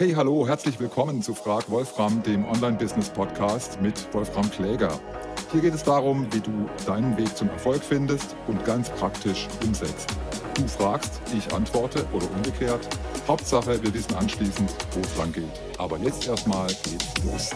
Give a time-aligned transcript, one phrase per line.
[0.00, 4.98] Hey, hallo, herzlich willkommen zu Frag Wolfram, dem Online-Business-Podcast mit Wolfram Kläger.
[5.52, 6.50] Hier geht es darum, wie du
[6.86, 10.08] deinen Weg zum Erfolg findest und ganz praktisch umsetzt.
[10.54, 12.88] Du fragst, ich antworte oder umgekehrt.
[13.28, 15.44] Hauptsache, wir wissen anschließend, wo es lang geht.
[15.76, 17.50] Aber jetzt erstmal geht's los.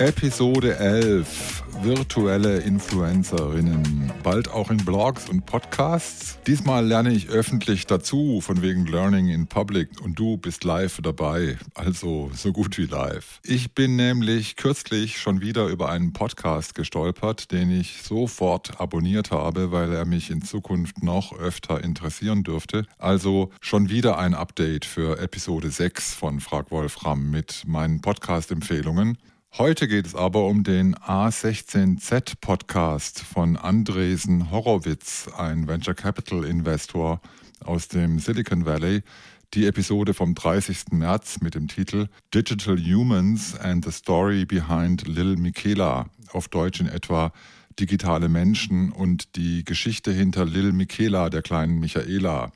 [0.00, 6.38] Episode 11 virtuelle Influencerinnen, bald auch in Blogs und Podcasts.
[6.46, 11.58] Diesmal lerne ich öffentlich dazu, von wegen Learning in Public und du bist live dabei,
[11.74, 13.40] also so gut wie live.
[13.44, 19.72] Ich bin nämlich kürzlich schon wieder über einen Podcast gestolpert, den ich sofort abonniert habe,
[19.72, 22.86] weil er mich in Zukunft noch öfter interessieren dürfte.
[22.98, 29.18] Also schon wieder ein Update für Episode 6 von Frag Wolfram mit meinen Podcast-Empfehlungen.
[29.58, 37.20] Heute geht es aber um den A16Z Podcast von Andresen Horowitz, ein Venture Capital Investor
[37.62, 39.02] aus dem Silicon Valley.
[39.52, 40.92] Die Episode vom 30.
[40.92, 46.88] März mit dem Titel Digital Humans and the Story Behind Lil Michaela, auf Deutsch in
[46.88, 47.30] etwa
[47.78, 52.52] Digitale Menschen und die Geschichte hinter Lil Michaela, der kleinen Michaela.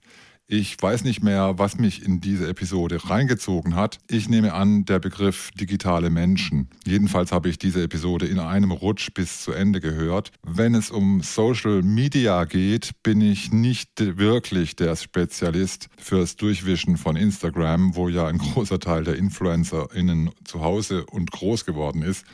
[0.49, 3.99] Ich weiß nicht mehr, was mich in diese Episode reingezogen hat.
[4.07, 6.69] Ich nehme an, der Begriff digitale Menschen.
[6.87, 10.31] Jedenfalls habe ich diese Episode in einem Rutsch bis zu Ende gehört.
[10.45, 17.17] Wenn es um Social Media geht, bin ich nicht wirklich der Spezialist fürs Durchwischen von
[17.17, 22.25] Instagram, wo ja ein großer Teil der InfluencerInnen zu Hause und groß geworden ist.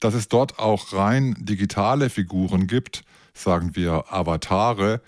[0.00, 5.00] Dass es dort auch rein digitale Figuren gibt, sagen wir Avatare,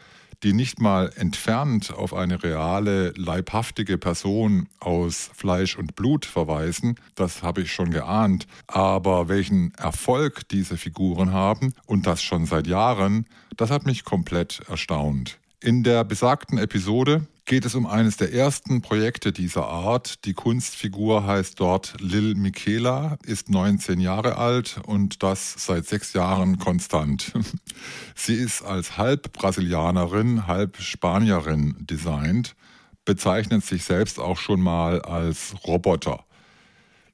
[0.43, 7.43] die nicht mal entfernt auf eine reale, leibhaftige Person aus Fleisch und Blut verweisen, das
[7.43, 13.27] habe ich schon geahnt, aber welchen Erfolg diese Figuren haben und das schon seit Jahren,
[13.57, 15.39] das hat mich komplett erstaunt.
[15.61, 20.25] In der besagten Episode geht es um eines der ersten Projekte dieser Art.
[20.25, 26.61] Die Kunstfigur heißt dort Lil Michaela, ist 19 Jahre alt und das seit sechs Jahren
[26.61, 27.33] konstant.
[28.15, 32.55] Sie ist als halb Brasilianerin, halb Spanierin designt,
[33.05, 36.25] bezeichnet sich selbst auch schon mal als Roboter.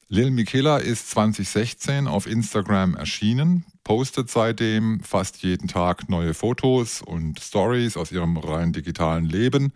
[0.08, 7.40] Lil Michaela ist 2016 auf Instagram erschienen, postet seitdem fast jeden Tag neue Fotos und
[7.40, 9.72] Stories aus ihrem rein digitalen Leben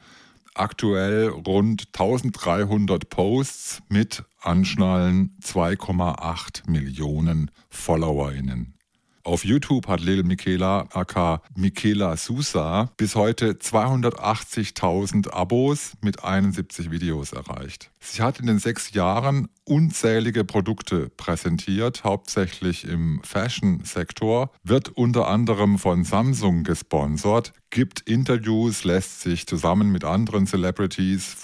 [0.55, 8.75] aktuell rund 1300 Posts mit Anschnallen 2,8 Millionen FollowerInnen.
[9.23, 17.33] Auf YouTube hat Lil Michaela aka Michaela Sousa bis heute 280.000 Abos mit 71 Videos
[17.33, 17.91] erreicht.
[18.01, 25.79] Sie hat in den sechs Jahren unzählige Produkte präsentiert, hauptsächlich im Fashion-Sektor, wird unter anderem
[25.79, 31.37] von Samsung gesponsert, gibt Interviews, lässt sich zusammen mit anderen Celebrities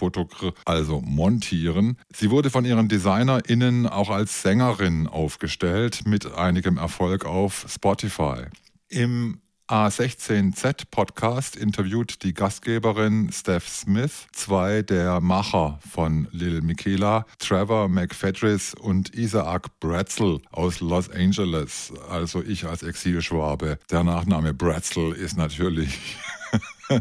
[0.65, 1.99] also montieren.
[2.13, 8.47] Sie wurde von ihren DesignerInnen auch als Sängerin aufgestellt, mit einigem Erfolg auf Spotify.
[8.89, 17.89] Im A16Z Podcast interviewt die Gastgeberin Steph Smith zwei der Macher von Lil Michaela, Trevor
[17.89, 21.93] McFedris und Isaac Bratzel aus Los Angeles.
[22.09, 23.81] Also ich als Exilschwabe.
[23.91, 25.99] Der Nachname Bratzel ist natürlich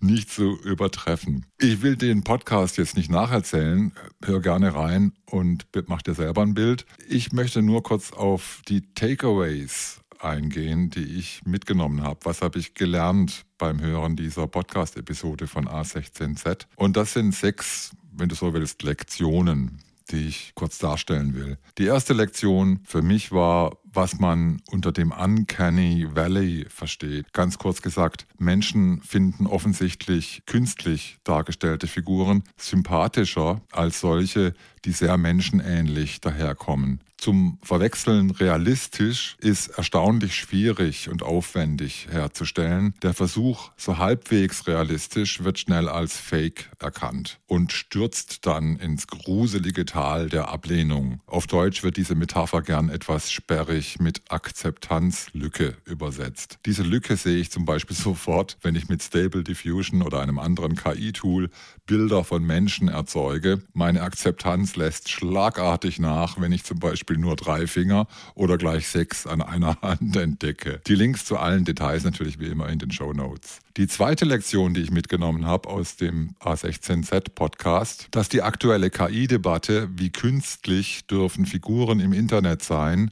[0.00, 1.46] nicht zu übertreffen.
[1.60, 3.92] Ich will den Podcast jetzt nicht nacherzählen.
[4.24, 6.84] Hör gerne rein und mach dir selber ein Bild.
[7.08, 12.20] Ich möchte nur kurz auf die Takeaways eingehen, die ich mitgenommen habe.
[12.24, 16.66] Was habe ich gelernt beim Hören dieser Podcast-Episode von A16Z?
[16.76, 19.80] Und das sind sechs, wenn du so willst, Lektionen,
[20.10, 21.58] die ich kurz darstellen will.
[21.78, 27.32] Die erste Lektion für mich war, was man unter dem Uncanny Valley versteht.
[27.32, 34.54] Ganz kurz gesagt, Menschen finden offensichtlich künstlich dargestellte Figuren sympathischer als solche,
[34.84, 37.00] die sehr menschenähnlich daherkommen.
[37.24, 42.92] Zum Verwechseln realistisch ist erstaunlich schwierig und aufwendig herzustellen.
[43.02, 49.86] Der Versuch, so halbwegs realistisch, wird schnell als Fake erkannt und stürzt dann ins gruselige
[49.86, 51.22] Tal der Ablehnung.
[51.24, 56.58] Auf Deutsch wird diese Metapher gern etwas sperrig mit Akzeptanzlücke übersetzt.
[56.66, 60.76] Diese Lücke sehe ich zum Beispiel sofort, wenn ich mit Stable Diffusion oder einem anderen
[60.76, 61.48] KI-Tool
[61.86, 63.62] Bilder von Menschen erzeuge.
[63.74, 69.26] Meine Akzeptanz lässt schlagartig nach, wenn ich zum Beispiel nur drei Finger oder gleich sechs
[69.26, 70.80] an einer Hand entdecke.
[70.86, 73.58] Die Links zu allen Details natürlich wie immer in den Show Notes.
[73.76, 79.90] Die zweite Lektion, die ich mitgenommen habe aus dem A16Z Podcast, dass die aktuelle KI-Debatte,
[79.94, 83.10] wie künstlich dürfen Figuren im Internet sein,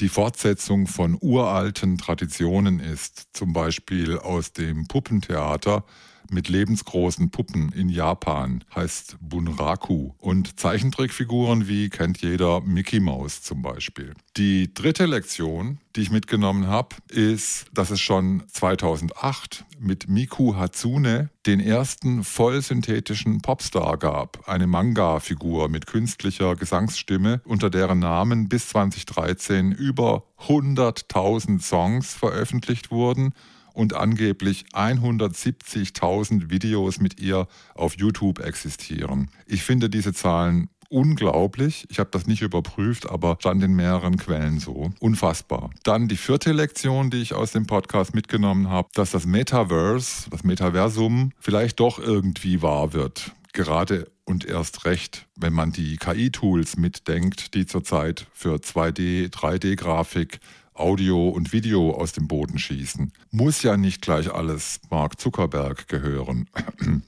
[0.00, 5.84] die Fortsetzung von uralten Traditionen ist, zum Beispiel aus dem Puppentheater
[6.30, 10.12] mit lebensgroßen Puppen in Japan, heißt Bunraku.
[10.18, 14.14] Und Zeichentrickfiguren wie kennt jeder Mickey Mouse zum Beispiel.
[14.36, 21.30] Die dritte Lektion, die ich mitgenommen habe, ist, dass es schon 2008 mit Miku Hatsune
[21.46, 24.48] den ersten vollsynthetischen Popstar gab.
[24.48, 33.32] Eine Manga-Figur mit künstlicher Gesangsstimme, unter deren Namen bis 2013 über 100.000 Songs veröffentlicht wurden
[33.76, 39.30] und angeblich 170.000 Videos mit ihr auf YouTube existieren.
[39.46, 41.86] Ich finde diese Zahlen unglaublich.
[41.90, 44.92] Ich habe das nicht überprüft, aber stand in mehreren Quellen so.
[45.00, 45.70] Unfassbar.
[45.82, 50.42] Dann die vierte Lektion, die ich aus dem Podcast mitgenommen habe, dass das Metaverse, das
[50.42, 53.32] Metaversum vielleicht doch irgendwie wahr wird.
[53.52, 60.40] Gerade und erst recht, wenn man die KI-Tools mitdenkt, die zurzeit für 2D, 3D-Grafik,
[60.78, 63.12] Audio und Video aus dem Boden schießen.
[63.30, 66.48] Muss ja nicht gleich alles Mark Zuckerberg gehören.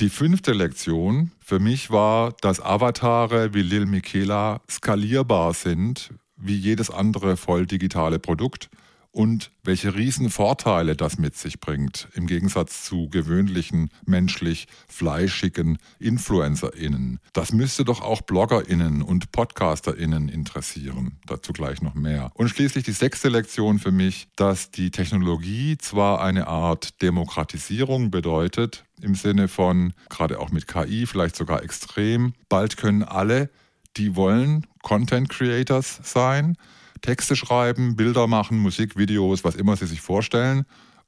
[0.00, 6.90] Die fünfte Lektion für mich war, dass Avatare wie Lil Michaela skalierbar sind wie jedes
[6.90, 8.70] andere voll digitale Produkt
[9.18, 17.18] und welche riesen Vorteile das mit sich bringt, im Gegensatz zu gewöhnlichen, menschlich fleischigen InfluencerInnen.
[17.32, 21.18] Das müsste doch auch BloggerInnen und PodcasterInnen interessieren.
[21.26, 22.30] Dazu gleich noch mehr.
[22.34, 28.84] Und schließlich die sechste Lektion für mich, dass die Technologie zwar eine Art Demokratisierung bedeutet,
[29.02, 33.50] im Sinne von, gerade auch mit KI, vielleicht sogar extrem, bald können alle,
[33.96, 36.56] die wollen, Content Creators sein,
[37.00, 40.64] Texte schreiben, Bilder machen, Musik, Videos, was immer sie sich vorstellen.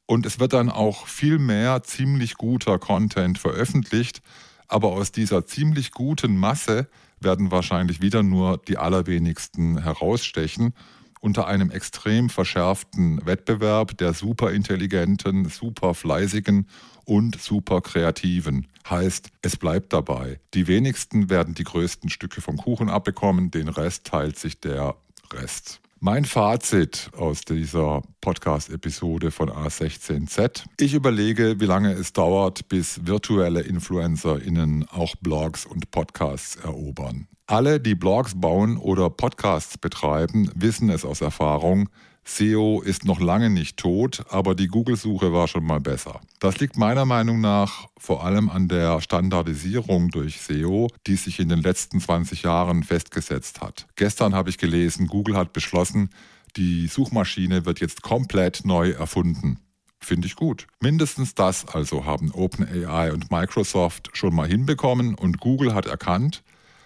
[0.06, 4.22] Und es wird dann auch viel mehr ziemlich guter Content veröffentlicht.
[4.66, 6.88] Aber aus dieser ziemlich guten Masse
[7.20, 10.74] werden wahrscheinlich wieder nur die allerwenigsten herausstechen
[11.20, 16.66] unter einem extrem verschärften Wettbewerb der superintelligenten, super fleißigen
[17.04, 18.66] und super kreativen.
[18.88, 20.40] Heißt, es bleibt dabei.
[20.54, 24.96] Die wenigsten werden die größten Stücke vom Kuchen abbekommen, den Rest teilt sich der
[25.32, 25.80] Rest.
[26.02, 30.64] Mein Fazit aus dieser Podcast-Episode von A16Z.
[30.78, 37.28] Ich überlege, wie lange es dauert, bis virtuelle InfluencerInnen auch Blogs und Podcasts erobern.
[37.46, 41.90] Alle, die Blogs bauen oder Podcasts betreiben, wissen es aus Erfahrung,
[42.24, 46.20] SEO ist noch lange nicht tot, aber die Google-Suche war schon mal besser.
[46.38, 51.48] Das liegt meiner Meinung nach vor allem an der Standardisierung durch SEO, die sich in
[51.48, 53.86] den letzten 20 Jahren festgesetzt hat.
[53.96, 56.10] Gestern habe ich gelesen, Google hat beschlossen,
[56.56, 59.58] die Suchmaschine wird jetzt komplett neu erfunden.
[60.02, 60.66] Finde ich gut.
[60.80, 66.42] Mindestens das also haben OpenAI und Microsoft schon mal hinbekommen und Google hat erkannt,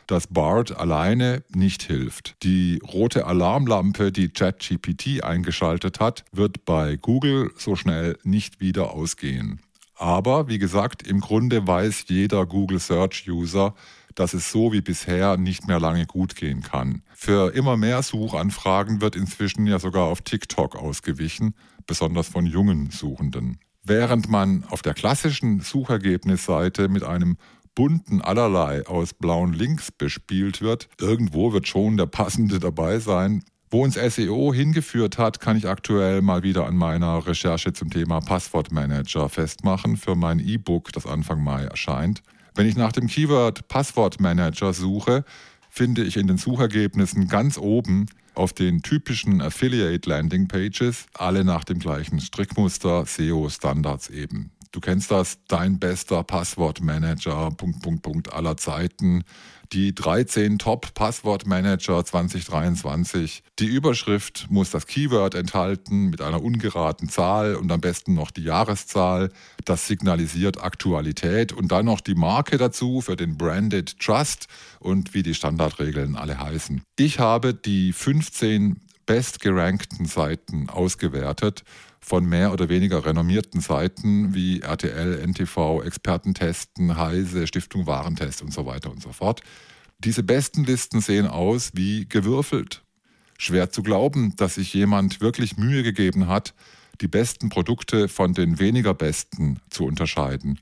[0.07, 2.37] dass BART alleine nicht hilft.
[2.43, 9.61] Die rote Alarmlampe, die ChatGPT eingeschaltet hat, wird bei Google so schnell nicht wieder ausgehen.
[9.97, 13.75] Aber wie gesagt, im Grunde weiß jeder Google Search User,
[14.15, 17.03] dass es so wie bisher nicht mehr lange gut gehen kann.
[17.15, 21.55] Für immer mehr Suchanfragen wird inzwischen ja sogar auf TikTok ausgewichen,
[21.87, 23.59] besonders von jungen Suchenden.
[23.83, 27.37] Während man auf der klassischen Suchergebnisseite mit einem
[27.75, 30.89] bunten Allerlei aus blauen Links bespielt wird.
[31.01, 33.43] Irgendwo wird schon der passende dabei sein.
[33.71, 38.21] Wo uns SEO hingeführt hat, kann ich aktuell mal wieder an meiner Recherche zum Thema
[38.21, 42.23] Passwortmanager festmachen für mein E-Book, das Anfang Mai erscheint.
[42.55, 45.25] Wenn ich nach dem Keyword Passwortmanager suche,
[45.71, 51.65] finde ich in den Suchergebnissen ganz oben auf den typischen Affiliate Landing Pages alle nach
[51.65, 54.53] dem gleichen Strickmuster SEO Standards eben.
[54.75, 59.23] Du kennst das, dein bester Passwortmanager, Punkt, Punkt, Punkt aller Zeiten.
[59.73, 63.45] Die 13 Top-Passwortmanager 2023.
[63.61, 68.43] Die Überschrift muss das Keyword enthalten mit einer ungeraden Zahl und am besten noch die
[68.43, 69.31] Jahreszahl.
[69.65, 74.49] Das signalisiert Aktualität und dann noch die Marke dazu für den Branded Trust
[74.81, 76.83] und wie die Standardregeln alle heißen.
[76.99, 81.63] Ich habe die 15 bestgerankten Seiten ausgewertet
[82.05, 88.67] von mehr oder weniger renommierten Seiten wie RTL, NTV, Expertentesten, Heise, Stiftung Warentest und so
[88.67, 89.41] weiter und so fort.
[89.99, 92.83] Diese besten Listen sehen aus wie gewürfelt.
[93.39, 96.53] Schwer zu glauben, dass sich jemand wirklich Mühe gegeben hat,
[97.01, 100.61] die besten Produkte von den weniger besten zu unterscheiden.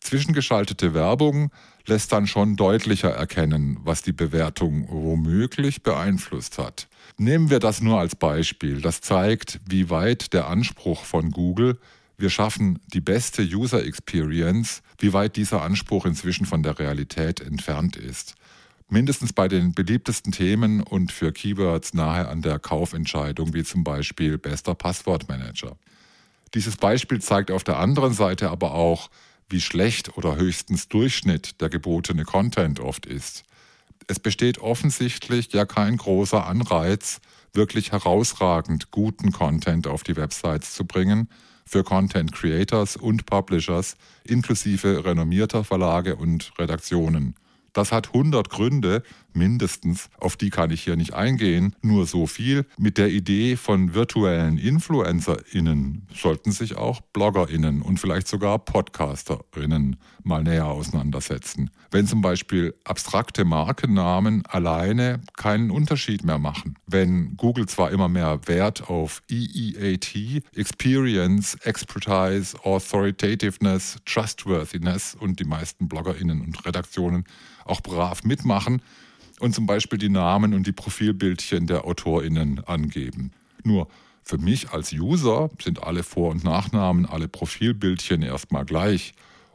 [0.00, 1.50] Zwischengeschaltete Werbung
[1.86, 6.86] lässt dann schon deutlicher erkennen, was die Bewertung womöglich beeinflusst hat.
[7.18, 8.80] Nehmen wir das nur als Beispiel.
[8.82, 11.78] Das zeigt, wie weit der Anspruch von Google,
[12.18, 17.96] wir schaffen die beste User Experience, wie weit dieser Anspruch inzwischen von der Realität entfernt
[17.96, 18.34] ist.
[18.88, 24.38] Mindestens bei den beliebtesten Themen und für Keywords nahe an der Kaufentscheidung, wie zum Beispiel
[24.38, 25.76] bester Passwortmanager.
[26.54, 29.10] Dieses Beispiel zeigt auf der anderen Seite aber auch,
[29.48, 33.44] wie schlecht oder höchstens Durchschnitt der gebotene Content oft ist.
[34.08, 37.20] Es besteht offensichtlich ja kein großer Anreiz,
[37.52, 41.28] wirklich herausragend guten Content auf die Websites zu bringen
[41.64, 47.34] für Content Creators und Publishers inklusive renommierter Verlage und Redaktionen.
[47.72, 49.02] Das hat 100 Gründe,
[49.36, 51.76] mindestens, auf die kann ich hier nicht eingehen.
[51.82, 52.66] Nur so viel.
[52.78, 60.42] Mit der Idee von virtuellen InfluencerInnen sollten sich auch BloggerInnen und vielleicht sogar PodcasterInnen mal
[60.42, 61.70] näher auseinandersetzen.
[61.90, 66.76] Wenn zum Beispiel abstrakte Markennamen alleine keinen Unterschied mehr machen.
[66.86, 75.88] Wenn Google zwar immer mehr Wert auf EEAT, Experience, Expertise, Authoritativeness, Trustworthiness und die meisten
[75.88, 77.24] BloggerInnen und Redaktionen
[77.64, 78.82] auch brav mitmachen,
[79.40, 83.32] und zum Beispiel die Namen und die Profilbildchen der AutorInnen angeben.
[83.64, 83.88] Nur
[84.22, 89.14] für mich als User sind alle Vor- und Nachnamen, alle Profilbildchen erstmal gleich.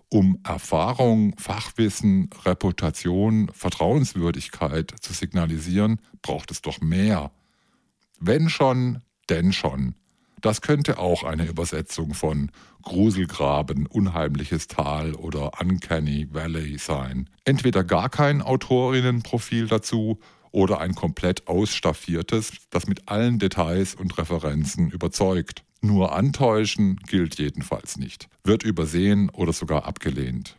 [0.09, 7.31] Um Erfahrung, Fachwissen, Reputation, Vertrauenswürdigkeit zu signalisieren, braucht es doch mehr.
[8.19, 9.95] Wenn schon, denn schon.
[10.41, 17.29] Das könnte auch eine Übersetzung von Gruselgraben, unheimliches Tal oder Uncanny Valley sein.
[17.45, 20.19] Entweder gar kein Autorinnenprofil dazu
[20.51, 25.63] oder ein komplett ausstaffiertes, das mit allen Details und Referenzen überzeugt.
[25.81, 30.57] Nur antäuschen gilt jedenfalls nicht, wird übersehen oder sogar abgelehnt.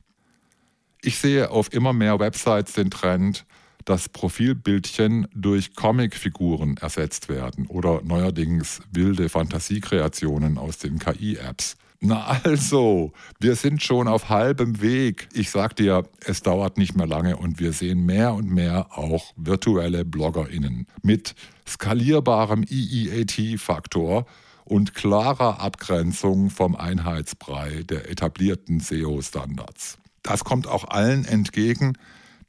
[1.03, 3.45] Ich sehe auf immer mehr Websites den Trend,
[3.85, 11.77] dass Profilbildchen durch Comicfiguren ersetzt werden oder neuerdings wilde Fantasiekreationen aus den KI-Apps.
[12.05, 15.29] Na also, wir sind schon auf halbem Weg.
[15.35, 19.33] Ich sag dir, es dauert nicht mehr lange und wir sehen mehr und mehr auch
[19.37, 24.27] virtuelle BloggerInnen mit skalierbarem EEAT-Faktor
[24.65, 29.99] und klarer Abgrenzung vom Einheitsbrei der etablierten SEO-Standards.
[30.25, 31.97] Das kommt auch allen entgegen,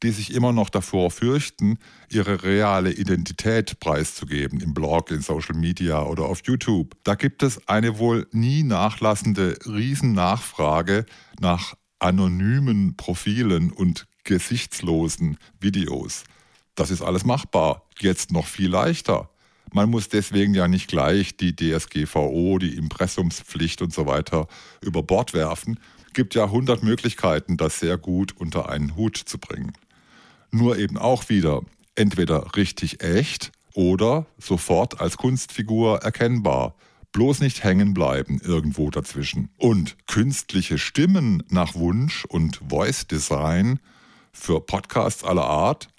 [0.04, 1.80] die sich immer noch davor fürchten,
[2.10, 6.96] ihre reale Identität preiszugeben im Blog, in Social Media oder auf YouTube.
[7.04, 11.06] Da gibt es eine wohl nie nachlassende Riesennachfrage
[11.40, 16.26] nach anonymen Profilen und gesichtslosen Videos.
[16.76, 19.30] Das ist alles machbar, jetzt noch viel leichter.
[19.72, 24.48] Man muss deswegen ja nicht gleich die DSGVO, die Impressumspflicht und so weiter
[24.82, 25.80] über Bord werfen.
[26.14, 29.74] Gibt ja 100 Möglichkeiten, das sehr gut unter einen Hut zu bringen.
[30.54, 31.64] Nur eben auch wieder
[31.96, 36.76] entweder richtig echt oder sofort als Kunstfigur erkennbar.
[37.12, 39.50] Bloß nicht hängen bleiben irgendwo dazwischen.
[39.58, 43.80] Und künstliche Stimmen nach Wunsch und Voice Design
[44.32, 45.90] für Podcasts aller Art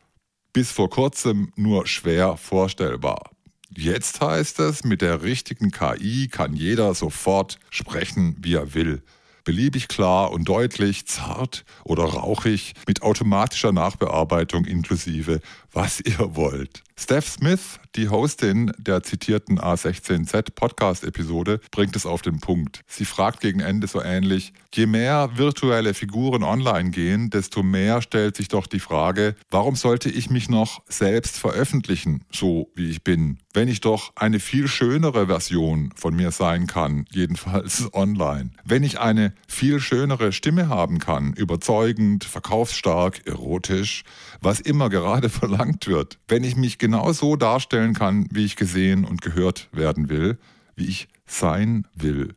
[0.53, 3.33] bis vor kurzem nur schwer vorstellbar.
[3.77, 9.03] Jetzt heißt es, mit der richtigen KI kann jeder sofort sprechen, wie er will
[9.45, 15.41] beliebig klar und deutlich, zart oder rauchig, mit automatischer Nachbearbeitung inklusive,
[15.73, 16.83] was ihr wollt.
[16.97, 22.83] Steph Smith, die Hostin der zitierten A16Z Podcast-Episode, bringt es auf den Punkt.
[22.87, 28.37] Sie fragt gegen Ende so ähnlich, je mehr virtuelle Figuren online gehen, desto mehr stellt
[28.37, 33.39] sich doch die Frage, warum sollte ich mich noch selbst veröffentlichen, so wie ich bin,
[33.53, 38.51] wenn ich doch eine viel schönere Version von mir sein kann, jedenfalls online.
[38.65, 39.01] Wenn ich
[39.49, 44.05] viel schönere Stimme haben kann, überzeugend, verkaufsstark, erotisch,
[44.41, 49.05] was immer gerade verlangt wird, wenn ich mich genau so darstellen kann, wie ich gesehen
[49.05, 50.39] und gehört werden will,
[50.77, 52.35] wie ich sein will.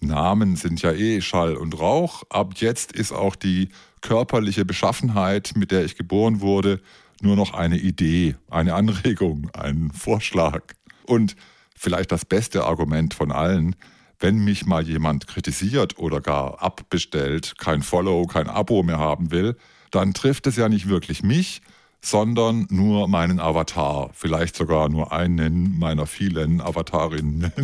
[0.00, 2.22] Namen sind ja eh Schall und Rauch.
[2.30, 3.68] Ab jetzt ist auch die
[4.00, 6.80] körperliche Beschaffenheit, mit der ich geboren wurde,
[7.20, 10.62] nur noch eine Idee, eine Anregung, ein Vorschlag.
[11.04, 11.36] Und
[11.76, 13.76] vielleicht das beste Argument von allen,
[14.20, 19.56] wenn mich mal jemand kritisiert oder gar abbestellt, kein Follow, kein Abo mehr haben will,
[19.90, 21.62] dann trifft es ja nicht wirklich mich,
[22.02, 27.52] sondern nur meinen Avatar, vielleicht sogar nur einen meiner vielen Avatarinnen.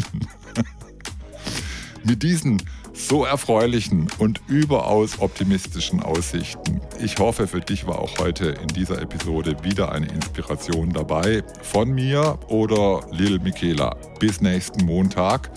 [2.04, 6.80] Mit diesen so erfreulichen und überaus optimistischen Aussichten.
[7.02, 11.90] Ich hoffe, für dich war auch heute in dieser Episode wieder eine Inspiration dabei von
[11.90, 13.96] mir oder Lil Michaela.
[14.18, 15.50] Bis nächsten Montag.